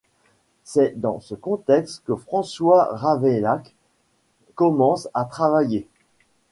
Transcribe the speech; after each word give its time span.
C'est 0.63 0.99
dans 0.99 1.19
ce 1.19 1.35
contexte 1.35 2.01
que 2.05 2.15
François 2.15 2.85
Ravaillac 2.95 3.75
commence 4.55 5.07
à 5.13 5.25
travailler. 5.25 5.87